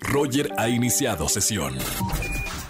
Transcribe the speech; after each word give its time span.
Roger 0.00 0.52
ha 0.56 0.68
iniciado 0.68 1.28
sesión. 1.28 1.76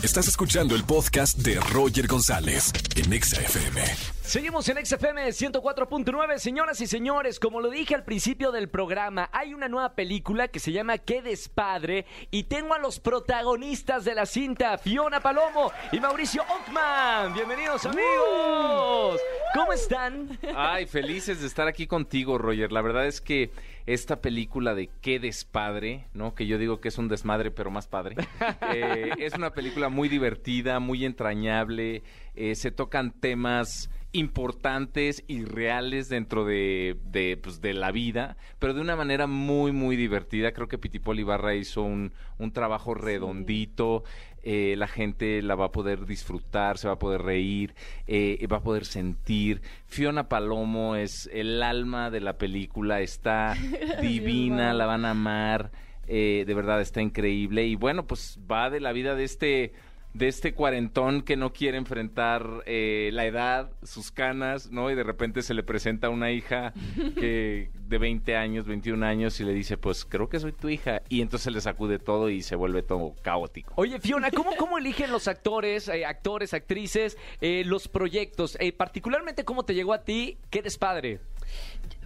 Estás 0.02 0.28
escuchando 0.28 0.74
el 0.77 0.85
podcast 0.85 1.39
de 1.39 1.59
Roger 1.73 2.06
González 2.06 2.73
en 2.97 3.13
Exa 3.13 3.41
FM. 3.41 3.83
Seguimos 4.22 4.68
en 4.68 4.84
XFM 4.84 5.26
104.9, 5.28 6.38
señoras 6.38 6.80
y 6.80 6.86
señores. 6.86 7.40
Como 7.40 7.60
lo 7.60 7.70
dije 7.70 7.94
al 7.94 8.04
principio 8.04 8.52
del 8.52 8.68
programa, 8.68 9.30
hay 9.32 9.54
una 9.54 9.68
nueva 9.68 9.94
película 9.94 10.48
que 10.48 10.60
se 10.60 10.70
llama 10.70 10.98
Qué 10.98 11.22
despadre 11.22 12.04
y 12.30 12.44
tengo 12.44 12.74
a 12.74 12.78
los 12.78 13.01
protagonistas 13.01 14.04
de 14.04 14.14
la 14.14 14.26
cinta, 14.26 14.76
Fiona 14.78 15.21
Palomo 15.21 15.72
y 15.92 15.98
Mauricio 15.98 16.43
Ockman. 16.43 17.32
Bienvenidos 17.35 17.87
amigos. 17.87 19.19
¿Cómo 19.55 19.73
están? 19.73 20.39
Ay, 20.55 20.87
felices 20.87 21.41
de 21.41 21.46
estar 21.46 21.69
aquí 21.69 21.87
contigo, 21.87 22.39
Roger. 22.39 22.73
La 22.73 22.83
verdad 22.83 23.07
es 23.07 23.21
que 23.21 23.51
esta 23.87 24.21
película 24.21 24.75
de 24.75 24.91
Qué 25.01 25.19
despadre, 25.19 26.07
¿no? 26.12 26.35
Que 26.35 26.47
yo 26.47 26.59
digo 26.59 26.80
que 26.80 26.89
es 26.89 26.98
un 26.98 27.09
desmadre, 27.09 27.51
pero 27.51 27.71
más 27.71 27.87
padre. 27.87 28.16
eh, 28.74 29.12
es 29.19 29.34
una 29.34 29.51
película 29.51 29.88
muy 29.88 30.09
divertida, 30.09 30.80
muy 30.80 31.05
entrañable. 31.05 32.02
Eh, 32.34 32.55
se 32.55 32.71
tocan 32.71 33.12
temas 33.12 33.91
importantes 34.12 35.23
y 35.27 35.45
reales 35.45 36.09
dentro 36.09 36.45
de, 36.45 36.97
de, 37.05 37.37
pues, 37.37 37.61
de 37.61 37.75
la 37.75 37.93
vida, 37.93 38.37
pero 38.59 38.75
de 38.75 38.80
una 38.80 38.97
manera 38.97 39.27
muy, 39.27 39.73
muy 39.73 39.97
divertida. 39.97 40.53
Creo 40.53 40.69
que 40.69 40.79
Pitipol 40.79 41.21
Ibarra 41.21 41.55
hizo 41.55 41.83
un, 41.83 42.13
un 42.39 42.52
trabajo 42.52 42.95
redondito. 42.95 44.05
Eh, 44.43 44.77
la 44.79 44.87
gente 44.87 45.43
la 45.43 45.57
va 45.57 45.66
a 45.66 45.73
poder 45.73 46.07
disfrutar, 46.07 46.79
se 46.79 46.87
va 46.87 46.95
a 46.95 46.99
poder 46.99 47.23
reír, 47.23 47.75
eh, 48.07 48.47
va 48.51 48.59
a 48.59 48.63
poder 48.63 48.87
sentir. 48.87 49.61
Fiona 49.87 50.29
Palomo 50.29 50.97
es 50.97 51.29
el 51.33 51.63
alma 51.63 52.11
de 52.11 52.21
la 52.21 52.38
película, 52.38 53.01
está 53.01 53.55
divina, 54.01 54.73
la 54.73 54.87
van 54.87 55.05
a 55.05 55.11
amar, 55.11 55.71
eh, 56.07 56.45
de 56.47 56.55
verdad 56.55 56.80
está 56.80 57.02
increíble. 57.02 57.66
Y 57.66 57.75
bueno, 57.75 58.07
pues 58.07 58.38
va 58.51 58.71
de 58.71 58.80
la 58.80 58.93
vida 58.93 59.15
de 59.15 59.25
este 59.25 59.73
de 60.15 60.29
este 60.29 60.55
cuarentón 60.55 61.23
que 61.23 61.37
no 61.37 61.52
quiere 61.52 61.79
enfrentar 61.79 62.63
eh, 62.66 63.10
la 63.13 63.27
edad, 63.27 63.71
sus 63.82 64.10
canas, 64.10 64.70
¿no? 64.70 64.91
Y 64.91 64.94
de 64.94 65.05
repente 65.05 65.42
se 65.42 65.55
le 65.55 65.62
presenta 65.62 66.08
una 66.08 66.30
hija 66.30 66.72
que 67.14 67.70
de 67.88 67.98
20 67.98 68.36
años, 68.36 68.66
21 68.66 69.05
años 69.05 69.41
y 69.41 69.44
le 69.44 69.52
dice, 69.52 69.77
pues 69.77 70.05
creo 70.05 70.28
que 70.28 70.41
soy 70.41 70.52
tu 70.52 70.69
hija. 70.69 71.02
Y 71.08 71.22
entonces 71.22 71.52
le 71.52 71.60
sacude 71.60 71.98
todo 71.98 72.30
y 72.30 72.42
se 72.42 72.56
vuelve 72.56 72.82
todo 72.82 73.14
caótico. 73.22 73.72
Oye, 73.77 73.98
Fiona, 74.00 74.30
¿cómo, 74.30 74.55
cómo 74.56 74.78
eligen 74.78 75.10
los 75.10 75.28
actores, 75.28 75.88
eh, 75.88 76.05
actores, 76.05 76.54
actrices, 76.54 77.16
eh, 77.41 77.62
los 77.64 77.88
proyectos? 77.88 78.56
Eh, 78.60 78.72
particularmente, 78.72 79.44
¿cómo 79.44 79.64
te 79.64 79.75
llegó 79.75 79.92
a 79.92 80.02
ti? 80.02 80.38
¿Qué 80.50 80.62
despadre? 80.62 81.20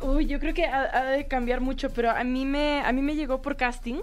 Uy, 0.01 0.27
yo 0.27 0.39
creo 0.39 0.55
que 0.55 0.65
ha, 0.65 0.99
ha 0.99 1.05
de 1.11 1.27
cambiar 1.27 1.61
mucho, 1.61 1.91
pero 1.91 2.11
a 2.11 2.23
mí 2.25 2.47
me, 2.47 2.81
a 2.81 2.93
mí 2.93 3.03
me 3.03 3.17
llegó 3.17 3.43
por 3.43 3.57
casting. 3.57 4.03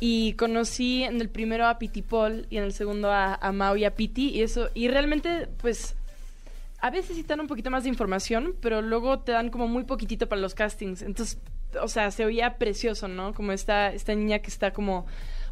Y 0.00 0.32
conocí 0.32 1.04
en 1.04 1.20
el 1.20 1.28
primero 1.28 1.66
a 1.66 1.78
Piti 1.78 2.00
Paul 2.00 2.46
y 2.48 2.56
en 2.56 2.64
el 2.64 2.72
segundo 2.72 3.12
a, 3.12 3.34
a 3.34 3.78
y 3.78 3.84
a 3.84 3.94
Piti. 3.94 4.30
Y 4.30 4.42
eso, 4.42 4.70
y 4.74 4.88
realmente, 4.88 5.46
pues, 5.58 5.94
a 6.80 6.90
veces 6.90 7.16
sí 7.16 7.22
dan 7.22 7.40
un 7.40 7.46
poquito 7.46 7.70
más 7.70 7.82
de 7.82 7.90
información, 7.90 8.56
pero 8.60 8.80
luego 8.80 9.20
te 9.20 9.32
dan 9.32 9.50
como 9.50 9.68
muy 9.68 9.84
poquitito 9.84 10.28
para 10.28 10.40
los 10.40 10.54
castings. 10.54 11.02
Entonces, 11.02 11.38
o 11.80 11.88
sea, 11.88 12.10
se 12.10 12.24
oía 12.24 12.56
precioso, 12.56 13.08
¿no? 13.08 13.34
Como 13.34 13.52
esta, 13.52 13.92
esta 13.92 14.14
niña 14.14 14.40
que 14.40 14.48
está 14.48 14.72
como 14.72 15.06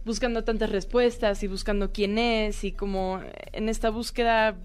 buscando 0.05 0.43
tantas 0.45 0.71
respuestas 0.71 1.43
y 1.43 1.47
buscando 1.47 1.93
quién 1.93 2.19
es 2.19 2.65
y 2.65 2.73
como 2.73 3.21
en 3.53 3.69
esta 3.69 3.91
búsqueda 3.91 4.57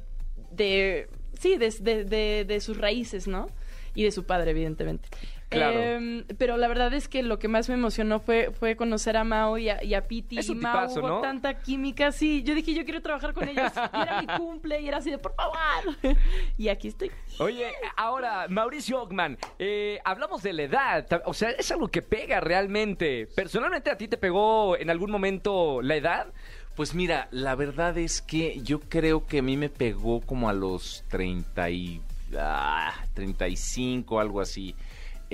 de, 0.52 1.10
sí, 1.38 1.58
de, 1.58 2.06
de, 2.06 2.46
de 2.46 2.62
sus 2.62 2.78
raíces, 2.78 3.28
¿no? 3.28 3.48
Y 3.94 4.04
de 4.04 4.12
su 4.12 4.24
padre, 4.24 4.52
evidentemente. 4.52 5.10
Claro. 5.54 5.80
Eh, 5.80 6.26
pero 6.38 6.58
la 6.58 6.68
verdad 6.68 6.94
es 6.94 7.08
que 7.08 7.24
lo 7.24 7.40
que 7.40 7.48
más 7.48 7.70
me 7.70 7.76
emocionó 7.76 8.20
fue, 8.20 8.52
fue 8.52 8.76
conocer 8.76 9.18
a 9.18 9.24
Mao 9.24 9.58
y 9.58 9.70
a, 9.70 9.84
y 9.84 9.94
a 9.94 10.08
Piti. 10.08 10.38
Es 10.38 10.50
un 10.50 10.58
y 10.58 10.62
Mao 10.62 10.74
tipazo, 10.74 11.00
hubo 11.00 11.08
¿no? 11.08 11.22
tanta 11.22 11.62
química, 11.62 12.12
sí. 12.12 12.44
Yo 12.44 12.56
dije, 12.56 12.74
yo 12.74 12.84
quiero 12.84 13.02
trabajar 13.02 13.34
con 13.34 13.48
ellos. 13.48 13.72
Y 13.94 14.02
era 14.02 14.22
mi 14.22 14.28
cumple 14.28 14.82
y 14.82 14.88
era 14.88 14.98
así 14.98 15.12
de, 15.12 15.18
por 15.18 15.36
favor. 15.36 15.58
y 16.58 16.70
aquí 16.70 16.88
estoy. 16.88 17.12
Oye, 17.40 17.72
ahora, 17.96 18.48
Mauricio 18.50 19.02
Ockman, 19.02 19.38
eh, 19.60 20.00
hablamos 20.04 20.42
de 20.42 20.54
la 20.54 20.64
edad, 20.64 21.22
o 21.26 21.34
sea, 21.34 21.52
es 21.52 21.72
algo 21.72 21.88
que 21.88 22.02
pega 22.02 22.40
realmente. 22.40 23.28
¿Personalmente 23.36 23.90
a 23.90 23.98
ti 23.98 24.08
te 24.08 24.18
pegó 24.18 24.78
en 24.78 24.90
algún 24.90 25.12
momento 25.12 25.82
la 25.82 25.96
edad? 25.96 26.28
Pues 26.76 26.96
mira, 26.96 27.28
la 27.32 27.56
verdad 27.56 27.98
es 28.00 28.22
que 28.22 28.60
yo 28.64 28.80
creo 28.80 29.28
que 29.28 29.40
a 29.40 29.42
mí 29.44 29.58
me 29.58 29.70
pegó 29.70 30.22
como 30.22 30.50
a 30.50 30.54
los 30.54 31.04
30 31.10 31.70
y, 31.70 32.02
ah, 32.36 32.94
35, 33.14 34.20
algo 34.20 34.42
así. 34.42 34.76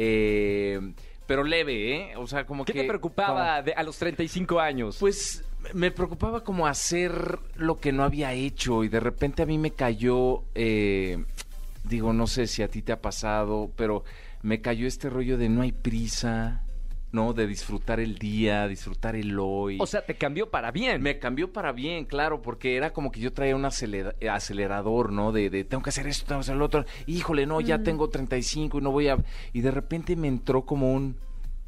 Eh, 0.02 0.80
pero 1.28 1.44
leve, 1.44 1.96
¿eh? 2.12 2.16
O 2.16 2.26
sea, 2.26 2.46
como 2.46 2.64
¿Qué 2.66 2.74
que... 2.74 2.82
te 2.82 2.88
preocupaba 2.88 3.62
de- 3.62 3.74
a 3.74 3.84
los 3.84 3.98
35 3.98 4.60
años? 4.60 4.98
Pues 5.00 5.44
me 5.74 5.92
preocupaba 5.92 6.44
como 6.44 6.66
hacer 6.68 7.38
lo 7.56 7.80
que 7.80 7.92
no 7.92 8.04
había 8.04 8.32
hecho 8.34 8.84
y 8.86 8.88
de 8.90 9.00
repente 9.02 9.44
a 9.44 9.46
mí 9.46 9.58
me 9.58 9.72
cayó, 9.72 10.44
eh, 10.56 11.24
digo, 11.84 12.14
no 12.14 12.28
sé 12.28 12.48
si 12.48 12.64
a 12.64 12.70
ti 12.70 12.82
te 12.82 12.94
ha 12.94 13.02
pasado, 13.02 13.70
pero 13.76 14.04
me 14.42 14.62
cayó 14.62 14.88
este 14.88 15.10
rollo 15.10 15.38
de 15.38 15.50
no 15.50 15.62
hay 15.62 15.74
prisa, 15.74 16.64
¿no? 17.12 17.34
De 17.34 17.47
disfrutar 17.47 18.00
el 18.00 18.18
día, 18.18 18.68
disfrutar 18.68 19.16
el 19.16 19.38
hoy. 19.40 19.78
o 19.80 19.86
sea, 19.88 20.06
te 20.06 20.16
cambió 20.16 20.50
para 20.50 20.72
bien. 20.72 21.02
Me 21.02 21.20
cambió 21.20 21.52
para 21.52 21.72
bien, 21.72 22.06
claro, 22.06 22.42
porque 22.42 22.75
era 22.75 22.92
como 22.92 23.12
que 23.12 23.20
yo 23.20 23.34
traía 23.34 23.56
un 23.56 23.66
acelera- 23.66 24.16
acelerador, 24.31 25.12
¿no? 25.12 25.31
De, 25.31 25.50
de 25.50 25.64
tengo 25.64 25.84
que 25.84 25.90
hacer 25.90 26.08
esto, 26.08 26.25
tengo 26.28 26.40
que 26.40 26.44
hacer 26.46 26.56
lo 26.56 26.66
otro. 26.66 26.86
Híjole, 27.08 27.46
no, 27.46 27.62
ya 27.62 27.81
tengo 27.84 28.09
35 28.09 28.80
y 28.80 28.81
no 28.81 28.92
voy 28.92 29.08
a... 29.08 29.18
Y 29.53 29.62
de 29.62 29.72
repente 29.72 30.16
me 30.16 30.28
entró 30.28 30.66
como 30.66 30.94
un... 30.94 31.16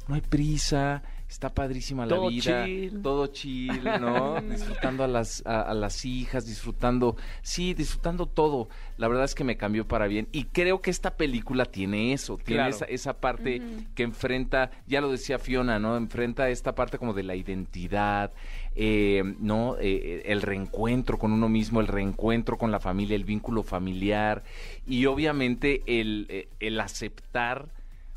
No 0.08 0.16
hay 0.16 0.20
prisa, 0.20 1.02
está 1.28 1.48
padrísima 1.54 2.04
la 2.06 2.16
Todo 2.16 2.28
vida. 2.28 2.64
chill. 2.66 3.00
Todo 3.02 3.26
chill, 3.28 3.84
¿no? 4.00 4.40
disfrutando 4.50 5.04
a 5.04 5.08
las, 5.08 5.42
a, 5.46 5.62
a 5.62 5.74
las 5.74 6.04
hijas, 6.04 6.44
disfrutando... 6.44 7.16
Sí, 7.42 7.72
disfrutando 7.72 8.26
todo. 8.26 8.68
La 8.98 9.06
verdad 9.08 9.24
es 9.24 9.34
que 9.34 9.44
me 9.44 9.56
cambió 9.56 9.86
para 9.86 10.08
bien. 10.08 10.28
Y 10.32 10.44
creo 10.44 10.82
que 10.82 10.90
esta 10.90 11.16
película 11.16 11.64
tiene 11.66 12.12
eso, 12.12 12.36
tiene 12.36 12.62
Claro. 12.62 12.74
esa, 12.74 12.84
esa 12.86 13.14
parte 13.20 13.62
que 13.94 14.02
enfrenta, 14.02 14.70
ya 14.86 15.00
lo 15.00 15.10
decía 15.10 15.38
Fiona, 15.38 15.78
¿no? 15.78 15.96
Enfrenta 15.96 16.48
esta 16.50 16.74
parte 16.74 16.98
como 16.98 17.14
de 17.14 17.22
la 17.22 17.36
identidad, 17.36 18.32
eh, 18.74 19.22
¿no? 19.38 19.76
Eh, 19.80 20.22
el 20.26 20.42
reencuentro 20.42 21.16
con 21.18 21.32
uno 21.32 21.48
mismo, 21.48 21.80
el 21.80 21.86
reencuentro 21.86 22.58
con 22.58 22.70
la 22.72 22.80
familia, 22.80 23.14
el 23.14 23.24
vínculo 23.24 23.62
familiar 23.62 24.42
y 24.86 25.06
obviamente 25.06 25.82
el, 25.86 26.26
eh, 26.28 26.48
el 26.60 26.80
aceptar 26.80 27.68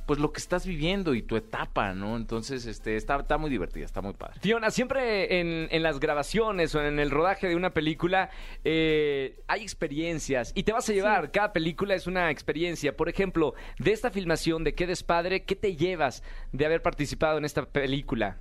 pues 0.06 0.20
lo 0.20 0.32
que 0.32 0.40
estás 0.40 0.66
viviendo 0.66 1.16
y 1.16 1.22
tu 1.22 1.36
etapa, 1.36 1.94
¿no? 1.94 2.16
Entonces, 2.18 2.66
este, 2.66 2.96
está, 2.96 3.18
está 3.18 3.38
muy 3.38 3.50
divertida, 3.50 3.86
está 3.86 4.02
muy 4.02 4.14
padre. 4.14 4.40
Fiona, 4.42 4.72
siempre 4.72 5.40
en, 5.40 5.68
en 5.72 5.84
las 5.84 6.00
grabaciones 6.00 6.74
o 6.76 6.82
en 6.82 7.00
el 7.00 7.12
rodaje 7.12 7.48
de 7.48 7.56
una 7.56 7.72
película 7.72 8.30
eh, 8.64 9.40
hay 9.48 9.62
experiencias 9.62 10.52
y 10.56 10.64
te 10.64 10.72
vas 10.72 10.88
a 10.90 10.94
llevar. 10.94 11.32
Cada 11.32 11.54
película 11.54 11.96
es 11.96 12.08
una 12.08 12.30
experiencia. 12.32 12.96
Por 12.96 13.10
ejemplo, 13.10 13.56
de 13.80 13.92
esta 13.92 14.12
filmación 14.12 14.64
de 14.64 14.74
Qué 14.76 14.88
despadre, 14.88 15.44
¿qué 15.44 15.56
te 15.56 15.76
llevas 15.76 16.24
de 16.52 16.66
haber 16.66 16.82
participado 16.82 17.38
en 17.38 17.46
esta 17.46 17.66
película? 17.66 18.38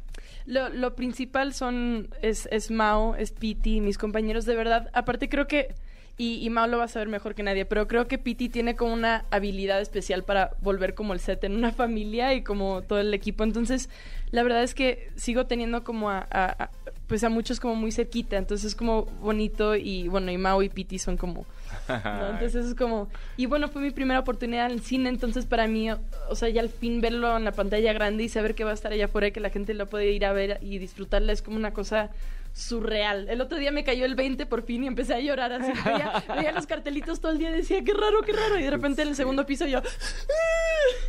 Lo, 0.46 0.68
lo 0.68 0.94
principal 0.94 1.54
son, 1.54 2.10
es, 2.22 2.48
es 2.50 2.70
Mao, 2.70 3.14
es 3.16 3.32
Piti, 3.32 3.80
mis 3.80 3.98
compañeros 3.98 4.44
de 4.44 4.54
verdad. 4.54 4.90
Aparte 4.92 5.28
creo 5.28 5.46
que, 5.46 5.74
y, 6.16 6.44
y 6.44 6.50
Mao 6.50 6.66
lo 6.66 6.78
va 6.78 6.84
a 6.84 6.88
saber 6.88 7.08
mejor 7.08 7.34
que 7.34 7.42
nadie, 7.42 7.64
pero 7.64 7.88
creo 7.88 8.06
que 8.06 8.18
Piti 8.18 8.48
tiene 8.48 8.76
como 8.76 8.92
una 8.92 9.24
habilidad 9.30 9.80
especial 9.80 10.22
para 10.24 10.52
volver 10.60 10.94
como 10.94 11.12
el 11.12 11.20
set 11.20 11.42
en 11.44 11.56
una 11.56 11.72
familia 11.72 12.34
y 12.34 12.42
como 12.42 12.82
todo 12.82 13.00
el 13.00 13.12
equipo. 13.14 13.42
Entonces, 13.44 13.88
la 14.30 14.42
verdad 14.42 14.62
es 14.62 14.74
que 14.74 15.10
sigo 15.16 15.46
teniendo 15.46 15.82
como 15.84 16.10
a, 16.10 16.26
a- 16.30 16.70
pues 17.06 17.22
a 17.24 17.28
muchos 17.28 17.60
como 17.60 17.74
muy 17.74 17.92
cerquita. 17.92 18.36
Entonces 18.36 18.68
es 18.68 18.74
como 18.74 19.04
bonito 19.20 19.76
y 19.76 20.08
bueno, 20.08 20.30
y 20.30 20.38
Mao 20.38 20.62
y 20.62 20.68
Piti 20.68 20.98
son 20.98 21.16
como... 21.16 21.46
¿no? 21.88 22.30
Entonces 22.30 22.66
es 22.66 22.74
como... 22.74 23.08
Y 23.36 23.46
bueno, 23.46 23.68
fue 23.68 23.82
mi 23.82 23.90
primera 23.90 24.20
oportunidad 24.20 24.66
en 24.66 24.72
el 24.72 24.80
cine, 24.80 25.08
entonces 25.08 25.44
para 25.46 25.66
mí, 25.66 25.90
o, 25.90 26.34
sea, 26.34 26.48
ya 26.48 26.60
al 26.60 26.68
fin 26.68 27.00
verlo 27.00 27.36
en 27.36 27.44
la 27.44 27.52
pantalla 27.52 27.92
grande 27.92 28.24
y 28.24 28.28
saber 28.28 28.54
que 28.54 28.64
va 28.64 28.70
a 28.70 28.74
estar 28.74 28.92
allá 28.92 29.06
afuera 29.06 29.28
y 29.28 29.32
que 29.32 29.40
la 29.40 29.50
gente 29.50 29.74
lo 29.74 29.86
puede 29.86 30.10
ir 30.12 30.24
a 30.24 30.32
ver 30.32 30.58
y 30.62 30.78
disfrutarla 30.78 31.32
es 31.32 31.42
como 31.42 31.56
una 31.56 31.72
cosa 31.72 32.10
surreal. 32.54 33.28
El 33.28 33.40
otro 33.40 33.58
día 33.58 33.72
me 33.72 33.82
cayó 33.82 34.04
el 34.04 34.14
20 34.14 34.46
por 34.46 34.62
fin 34.62 34.84
y 34.84 34.86
empecé 34.86 35.14
a 35.14 35.20
llorar 35.20 35.52
así. 35.52 35.72
Veía, 35.84 36.24
veía 36.34 36.52
los 36.52 36.66
cartelitos 36.66 37.20
todo 37.20 37.32
el 37.32 37.38
día 37.38 37.50
decía, 37.50 37.82
qué 37.82 37.92
raro, 37.92 38.22
qué 38.22 38.32
raro. 38.32 38.58
Y 38.58 38.62
de 38.62 38.70
repente 38.70 39.02
en 39.02 39.08
el 39.08 39.16
segundo 39.16 39.44
piso 39.44 39.66
yo... 39.66 39.82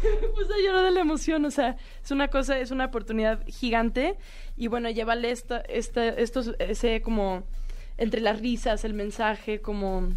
Pues 0.36 0.50
a 0.50 0.58
llorar 0.64 0.86
de 0.86 0.92
la 0.92 1.00
emoción, 1.02 1.46
o 1.46 1.52
sea, 1.52 1.78
es 2.04 2.12
una 2.12 2.28
cosa, 2.28 2.60
es 2.60 2.72
una 2.72 2.86
oportunidad 2.86 3.44
gigante. 3.48 4.16
Y 4.58 4.68
bueno, 4.68 4.90
llévale 4.90 5.32
esta, 5.32 5.60
esta, 5.62 6.08
estos, 6.08 6.56
ese 6.60 7.02
como 7.02 7.44
entre 7.98 8.22
las 8.22 8.40
risas, 8.42 8.84
el 8.84 8.94
mensaje, 8.94 9.62
como 9.62 10.10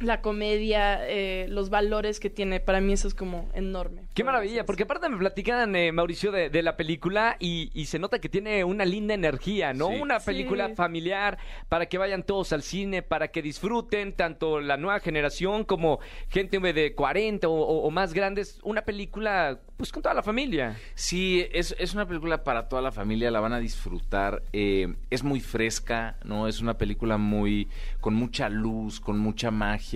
la 0.00 0.22
comedia, 0.22 0.98
eh, 1.08 1.46
los 1.50 1.68
valores 1.70 2.20
que 2.20 2.30
tiene. 2.30 2.58
Para 2.60 2.80
mí 2.80 2.92
eso 2.94 3.06
es 3.06 3.14
como 3.14 3.48
enorme. 3.54 4.02
Qué 4.14 4.24
maravilla, 4.24 4.64
porque 4.64 4.84
aparte 4.84 5.08
me 5.10 5.18
platican, 5.18 5.76
eh, 5.76 5.92
Mauricio, 5.92 6.32
de, 6.32 6.48
de 6.50 6.62
la 6.62 6.76
película 6.76 7.36
y, 7.38 7.70
y 7.74 7.84
se 7.84 7.98
nota 7.98 8.18
que 8.18 8.28
tiene 8.30 8.64
una 8.64 8.84
linda 8.86 9.12
energía, 9.14 9.72
¿no? 9.74 9.88
Sí. 9.90 9.96
Una 10.00 10.18
Sí. 10.20 10.26
película 10.26 10.70
familiar 10.70 11.38
para 11.68 11.86
que 11.86 11.98
vayan 11.98 12.22
todos 12.22 12.52
al 12.52 12.62
cine, 12.62 13.02
para 13.02 13.28
que 13.28 13.42
disfruten 13.42 14.12
tanto 14.14 14.60
la 14.60 14.76
nueva 14.78 15.00
generación 15.00 15.64
como 15.64 16.00
gente 16.30 16.58
de 16.58 16.94
40 16.94 17.48
o, 17.48 17.52
o- 17.52 17.86
o 17.86 17.90
más 17.90 18.14
grandes. 18.14 18.58
Una 18.62 18.82
película, 18.82 19.60
pues 19.76 19.92
con 19.92 20.02
toda 20.02 20.14
la 20.14 20.22
familia. 20.22 20.76
Sí, 20.94 21.46
es, 21.52 21.74
es 21.78 21.92
una 21.94 22.06
película 22.06 22.42
para 22.42 22.68
toda 22.68 22.80
la 22.82 22.90
familia, 22.92 23.30
la 23.30 23.40
van 23.40 23.52
a 23.52 23.58
disfrutar. 23.60 24.42
eh, 24.52 24.94
es 25.10 25.22
muy 25.22 25.40
fresca, 25.40 26.16
¿no? 26.24 26.48
Es 26.48 26.60
una 26.60 26.78
película 26.78 27.18
muy. 27.18 27.68
con 28.00 28.14
mucha 28.14 28.48
luz, 28.48 28.98
con 29.00 29.18
mucha 29.18 29.50
magia. 29.50 29.89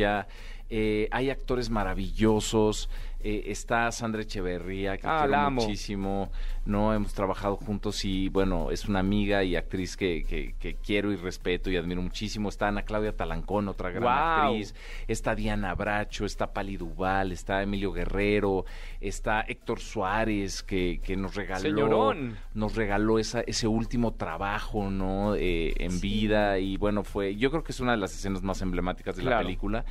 Eh, 0.70 1.08
hay 1.11 1.31
actores 1.31 1.70
maravillosos. 1.70 2.88
Eh, 3.25 3.44
está 3.50 3.91
Sandra 3.91 4.23
Echeverría, 4.23 4.97
que 4.99 5.06
Ah, 5.06 5.21
quiero 5.21 5.31
la 5.32 5.47
amo. 5.47 5.62
muchísimo. 5.62 6.31
No 6.67 6.94
hemos 6.94 7.12
trabajado 7.15 7.56
juntos 7.56 8.05
y 8.05 8.29
bueno, 8.29 8.71
es 8.71 8.87
una 8.87 9.00
amiga 9.00 9.43
y 9.44 9.56
actriz 9.56 9.97
que, 9.97 10.25
que- 10.25 10.55
que 10.59 10.75
quiero 10.76 11.12
y 11.12 11.17
respeto 11.17 11.71
y 11.71 11.76
admiro 11.76 12.00
muchísimo. 12.03 12.49
Está 12.49 12.69
Ana 12.69 12.82
Claudia 12.82 13.17
Talancón, 13.17 13.69
otra 13.69 13.91
gran 13.91 14.47
actriz. 14.49 14.75
Está 15.09 15.35
Diana 15.35 15.75
Bracho, 15.75 16.25
está 16.25 16.53
Pali 16.53 16.76
Duval, 16.76 17.32
está 17.32 17.62
Emilio 17.62 17.93
Guerrero, 17.93 18.65
está 19.00 19.41
Héctor 19.43 19.81
Suárez, 19.81 20.62
que, 20.62 21.00
que 21.03 21.17
nos 21.17 21.35
regaló, 21.35 21.61
Señorón. 21.61 22.37
nos 22.55 22.75
regaló 22.77 23.19
esa, 23.19 23.41
ese 23.43 23.67
último 23.67 24.12
trabajo, 24.15 24.91
¿no? 24.91 25.35
Eh, 25.35 25.75
en 25.79 25.93
Sí. 25.93 26.00
vida 26.00 26.59
y 26.59 26.77
bueno, 26.77 27.05
fue, 27.05 27.37
yo 27.37 27.50
creo 27.50 27.62
que 27.65 27.73
es 27.73 27.81
una 27.81 27.93
de 27.93 27.99
las 27.99 28.15
escenas 28.15 28.43
más 28.43 28.61
emblemáticas 28.62 29.17
de 29.17 29.23
la 29.23 29.38
película. 29.38 29.85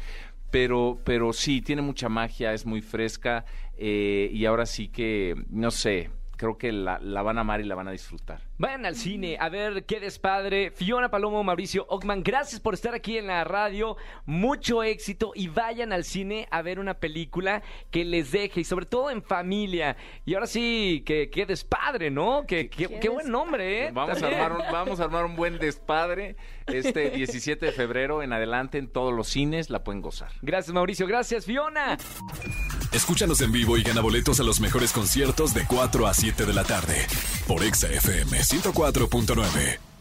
Pero, 0.54 1.00
pero 1.04 1.34
sí, 1.34 1.64
tiene 1.64 1.82
mucha 1.82 2.10
magia, 2.10 2.54
es 2.54 2.64
muy 2.64 2.82
fresca 2.82 3.44
eh, 3.76 4.30
y 4.32 4.46
ahora 4.46 4.68
sí 4.68 4.88
que, 4.88 5.34
no 5.50 5.72
sé, 5.72 6.12
creo 6.38 6.60
que 6.60 6.72
la, 6.72 7.00
la 7.00 7.24
van 7.24 7.40
a 7.40 7.42
amar 7.42 7.60
y 7.60 7.64
la 7.64 7.74
van 7.74 7.88
a 7.88 7.92
disfrutar. 7.92 8.40
Vayan 8.60 8.86
al 8.86 8.96
cine 8.96 9.36
a 9.40 9.50
ver 9.50 9.84
qué 9.86 10.00
despadre. 10.00 10.72
Fiona 10.72 11.10
Palomo, 11.10 11.44
Mauricio 11.44 11.86
Ockman, 11.90 12.22
gracias 12.24 12.62
por 12.62 12.76
estar 12.76 12.94
aquí 12.94 13.18
en 13.18 13.28
la 13.28 13.44
radio. 13.44 13.98
Mucho 14.26 14.84
éxito 14.84 15.32
y 15.36 15.48
vayan 15.48 15.92
al 15.92 16.04
cine 16.04 16.48
a 16.52 16.62
ver 16.62 16.80
una 16.80 16.94
película 16.94 17.64
que 17.90 18.06
les 18.06 18.32
deje 18.32 18.62
y 18.62 18.64
sobre 18.64 18.86
todo 18.86 19.10
en 19.10 19.24
familia. 19.24 19.98
Y 20.26 20.36
ahora 20.36 20.46
sí, 20.48 21.04
que 21.06 21.30
qué 21.32 21.46
despadre, 21.48 22.12
¿no? 22.12 22.46
Que, 22.48 22.70
que- 22.70 22.88
Qué 22.88 23.00
qué 23.00 23.10
buen 23.10 23.30
nombre, 23.32 23.88
¿eh? 23.88 23.92
Vamos 23.92 24.22
a, 24.22 24.28
armar 24.28 24.52
un, 24.52 24.60
vamos 24.72 25.00
a 25.00 25.04
armar 25.06 25.26
un 25.26 25.36
buen 25.36 25.58
despadre 25.58 26.36
este 26.68 27.10
17 27.16 27.66
de 27.66 27.72
febrero 27.72 28.22
en 28.22 28.34
adelante 28.34 28.78
en 28.78 28.88
todos 28.88 29.14
los 29.14 29.28
cines, 29.30 29.70
la 29.72 29.84
pueden 29.84 30.02
gozar. 30.02 30.32
Gracias, 30.42 30.74
Mauricio. 30.74 31.08
Gracias, 31.08 31.46
Fiona. 31.46 31.98
Escúchanos 32.92 33.42
en 33.42 33.52
vivo 33.52 33.78
y 33.78 33.84
gana 33.84 34.02
boletos 34.02 34.40
a 34.40 34.44
los 34.44 34.60
mejores 34.60 34.92
conciertos 34.94 35.54
de 35.56 35.66
4 35.68 36.06
a 36.08 36.14
7 36.14 36.46
de 36.46 36.54
la 36.54 36.64
tarde 36.64 37.08
por 37.48 37.64
Exa 37.64 37.88
FM 37.88 38.40
104.9. 38.40 39.93